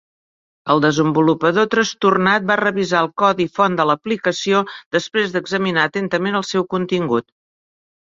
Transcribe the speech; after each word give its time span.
El 0.75 0.79
desenvolupador 0.85 1.67
trastornat 1.73 2.47
va 2.53 2.57
revisar 2.63 3.03
el 3.07 3.11
codi 3.25 3.49
font 3.59 3.79
de 3.83 3.87
l'aplicació 3.93 4.65
després 4.99 5.39
d'examinar 5.39 5.89
atentament 5.93 6.43
el 6.45 6.51
seu 6.55 6.71
contingut. 6.77 7.33